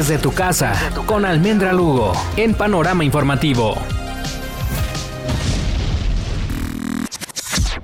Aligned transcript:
desde 0.00 0.16
tu 0.16 0.32
casa 0.32 0.72
con 1.04 1.26
Almendra 1.26 1.74
Lugo 1.74 2.14
en 2.38 2.54
Panorama 2.54 3.04
Informativo. 3.04 3.99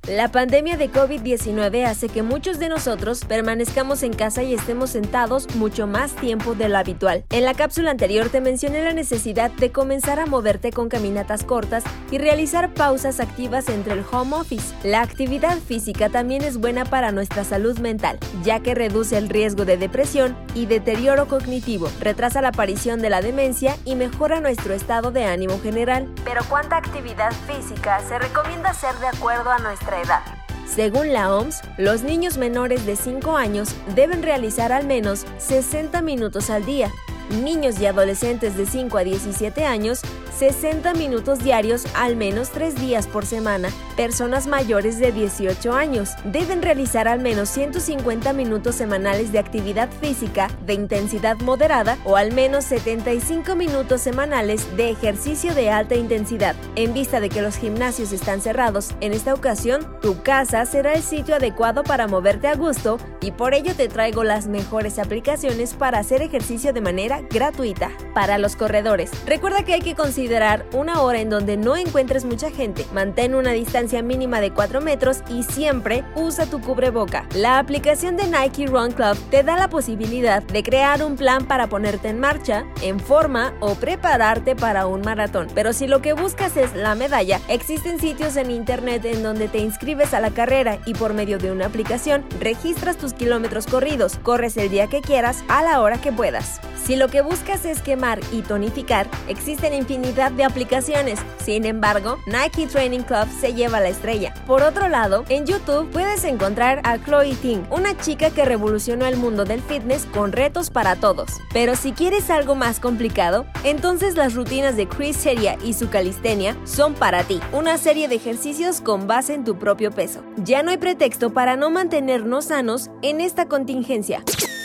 La 0.09 0.29
pandemia 0.29 0.77
de 0.77 0.89
COVID-19 0.89 1.85
hace 1.85 2.09
que 2.09 2.23
muchos 2.23 2.61
de 2.61 2.69
nosotros 2.69 3.25
permanezcamos 3.25 4.05
en 4.05 4.13
casa 4.13 4.45
y 4.45 4.55
estemos 4.55 4.91
sentados 4.91 5.53
mucho 5.57 5.89
más 5.89 6.15
tiempo 6.15 6.55
de 6.55 6.69
lo 6.69 6.79
habitual. 6.79 7.25
En 7.31 7.45
la 7.45 7.55
cápsula 7.55 7.91
anterior 7.91 8.29
te 8.29 8.41
mencioné 8.41 8.85
la 8.85 8.93
necesidad 8.93 9.51
de 9.51 9.73
comenzar 9.73 10.21
a 10.21 10.27
moverte 10.27 10.71
con 10.71 10.89
caminatas 10.89 11.43
cortas 11.43 11.83
y 12.13 12.19
realizar 12.19 12.73
pausas 12.73 13.19
activas 13.19 13.69
entre 13.69 13.95
el 13.95 14.05
home 14.09 14.37
office. 14.37 14.77
La 14.85 15.03
actividad 15.03 15.59
física 15.59 16.09
también 16.09 16.45
es 16.45 16.59
buena 16.59 16.85
para 16.85 17.11
nuestra 17.11 17.43
salud 17.43 17.77
mental, 17.81 18.21
ya 18.45 18.61
que 18.61 18.77
reduce 18.77 19.19
el 19.19 19.29
riesgo 19.29 19.65
de 19.65 19.77
depresión 19.77 20.37
y 20.55 20.67
deterioro 20.67 21.27
cognitivo, 21.27 21.91
retrasa 21.99 22.41
la 22.41 22.49
aparición 22.49 23.03
de 23.03 23.11
la 23.11 23.23
demencia 23.23 23.77
y 23.85 23.97
mejora 23.97 24.41
nuestro 24.41 24.73
estado 24.73 25.11
de 25.11 25.25
ánimo 25.25 25.59
general. 25.61 26.09
Pero 26.25 26.43
¿cuánta 26.49 26.77
actividad 26.77 27.33
física 27.49 27.99
se 28.07 28.21
recomienda 28.21 28.71
hacer 28.71 28.95
de 29.01 29.09
acuerdo 29.09 29.51
a 29.51 29.59
nuestra 29.59 29.96
edad. 30.01 30.23
Según 30.67 31.13
la 31.13 31.35
OMS, 31.35 31.63
los 31.79 32.03
niños 32.03 32.39
menores 32.39 32.85
de 32.85 32.97
5 32.97 33.37
años 33.37 33.75
deben 33.95 34.23
realizar 34.23 34.73
al 34.73 34.87
menos 34.87 35.25
60 35.39 36.03
minutos 36.03 36.51
al 36.51 36.67
día. 36.67 36.91
Niños 37.31 37.81
y 37.81 37.87
adolescentes 37.87 38.57
de 38.57 38.67
5 38.67 38.99
a 38.99 39.05
17 39.05 39.65
años 39.65 40.03
60 40.37 40.93
minutos 40.95 41.39
diarios 41.39 41.87
al 41.95 42.15
menos 42.15 42.51
3 42.51 42.75
días 42.75 43.07
por 43.07 43.25
semana. 43.25 43.71
Personas 43.97 44.47
mayores 44.47 44.99
de 44.99 45.11
18 45.11 45.73
años 45.73 46.11
deben 46.25 46.61
realizar 46.61 47.09
al 47.09 47.21
menos 47.21 47.49
150 47.49 48.35
minutos 48.35 48.75
semanales 48.75 49.33
de 49.33 49.39
actividad 49.39 49.89
física 49.91 50.49
de 50.67 50.75
intensidad 50.75 51.39
moderada 51.39 51.97
o 52.05 52.17
al 52.17 52.33
menos 52.33 52.65
75 52.67 53.55
minutos 53.55 54.03
semanales 54.03 54.77
de 54.77 54.91
ejercicio 54.91 55.55
de 55.55 55.71
alta 55.71 55.95
intensidad. 55.95 56.55
En 56.75 56.93
vista 56.93 57.21
de 57.21 57.31
que 57.31 57.41
los 57.41 57.57
gimnasios 57.57 58.13
están 58.13 58.43
cerrados, 58.43 58.95
en 59.01 59.15
esta 59.15 59.33
ocasión 59.33 59.87
tu 60.03 60.23
casa 60.23 60.67
será 60.67 60.93
el 60.93 61.03
sitio 61.03 61.37
adecuado 61.37 61.83
para 61.83 62.09
moverte 62.09 62.49
a 62.49 62.57
gusto 62.57 62.99
y 63.23 63.31
por 63.31 63.55
ello 63.55 63.75
te 63.75 63.89
traigo 63.89 64.23
las 64.23 64.49
mejores 64.49 64.99
aplicaciones 64.99 65.73
para 65.73 65.99
hacer 65.99 66.21
ejercicio 66.21 66.75
de 66.75 66.83
manera 66.83 67.16
gratuita. 67.31 67.91
Para 68.15 68.39
los 68.39 68.57
corredores, 68.57 69.11
recuerda 69.27 69.65
que 69.65 69.75
hay 69.75 69.81
que 69.81 69.95
considerar 69.95 70.67
una 70.73 71.03
hora 71.03 71.21
en 71.21 71.31
donde 71.31 71.57
no 71.57 71.77
encuentres 71.77 72.25
mucha 72.25 72.51
gente. 72.51 72.87
Mantén 72.93 73.35
una 73.35 73.53
distancia 73.53 74.03
mínima 74.03 74.41
de 74.41 74.53
4 74.53 74.81
metros 74.81 75.23
y 75.29 75.43
siempre 75.43 76.05
usa 76.15 76.47
tu 76.47 76.61
cubreboca. 76.61 77.27
La 77.35 77.59
aplicación 77.59 78.17
de 78.17 78.27
Nike 78.27 78.67
Run 78.67 78.93
Club 78.93 79.17
te 79.31 79.43
da 79.43 79.57
la 79.57 79.69
posibilidad 79.69 80.43
de 80.43 80.63
crear 80.63 81.03
un 81.05 81.17
plan 81.17 81.47
para 81.47 81.67
ponerte 81.69 82.09
en 82.09 82.21
marcha, 82.21 82.65
en 82.83 83.01
forma 83.01 83.55
o 83.61 83.75
prepararte 83.75 84.57
para 84.57 84.87
un 84.87 85.03
maratón. 85.03 85.49
Pero 85.55 85.73
si 85.73 85.87
lo 85.87 86.03
que 86.03 86.13
buscas 86.13 86.57
es 86.57 86.75
la 86.75 86.95
medalla, 86.95 87.41
existen 87.49 88.01
sitios 88.01 88.37
en 88.37 88.51
internet 88.51 89.05
en 89.05 89.23
donde 89.23 89.49
te 89.49 89.59
inscribes 89.59 90.15
a 90.15 90.21
la 90.21 90.31
carrera 90.31 90.79
y 90.87 90.95
por 90.95 91.15
medio 91.15 91.39
de 91.39 91.53
una 91.53 91.67
aplicación 91.67 92.25
registras 92.41 92.97
tus 92.97 93.13
kilómetros 93.13 93.67
corridos, 93.67 94.19
corres 94.23 94.57
el 94.57 94.71
día 94.71 94.87
que 94.87 95.01
quieras 95.01 95.45
a 95.49 95.63
la 95.63 95.81
hora 95.81 96.01
que 96.01 96.13
puedas. 96.13 96.61
Si 96.85 96.95
lo 96.95 97.06
que 97.09 97.21
buscas 97.21 97.65
es 97.65 97.81
quemar 97.83 98.21
y 98.33 98.43
tonificar, 98.43 99.09
existen 99.29 99.73
infinidad 99.73 100.33
de 100.33 100.45
aplicaciones. 100.45 101.19
Sin 101.45 101.65
embargo, 101.65 102.19
Nike 102.27 102.67
Training 102.67 103.01
Club 103.01 103.27
se 103.41 103.55
lleva 103.55 103.81
la 103.81 103.89
estrella. 103.89 104.35
Por 104.47 104.63
otro 104.63 104.89
lado, 104.89 105.25
en 105.29 105.47
YouTube 105.47 105.91
puedes 105.91 106.25
encontrar 106.25 106.81
a 106.85 106.99
Chloe 106.99 107.35
Ting, 107.35 107.63
una 107.71 107.97
chica 107.97 108.31
que 108.31 108.45
revolucionó 108.45 109.07
el 109.07 109.17
mundo 109.17 109.45
del 109.45 109.63
fitness 109.63 110.07
con 110.07 110.33
retos 110.33 110.71
para 110.71 110.97
todos. 110.97 111.31
Pero 111.53 111.77
si 111.77 111.93
quieres 111.93 112.31
algo 112.31 112.55
más 112.55 112.81
complicado, 112.81 113.47
entonces 113.65 114.17
las 114.17 114.35
rutinas 114.35 114.77
de 114.77 114.89
Chris 114.89 115.17
Seria 115.17 115.57
y 115.63 115.75
su 115.75 115.89
calistenia 115.89 116.57
son 116.65 116.95
para 116.95 117.25
ti. 117.25 117.41
Una 117.53 117.79
serie 117.79 118.09
de 118.09 118.17
ejercicios 118.17 118.81
con 118.81 119.07
base 119.07 119.35
en 119.35 119.45
tu 119.45 119.59
propio 119.59 119.91
peso. 119.91 120.23
Ya 120.37 120.63
no 120.63 120.71
hay 120.71 120.79
pretexto 120.79 121.33
para 121.33 121.57
no 121.57 121.71
mantenernos 121.71 122.47
sanos 122.47 122.91
en 123.03 123.21
esta 123.21 123.47
contingencia. 123.47 124.23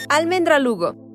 Almendra 0.09 0.59
Lugo 0.59 1.10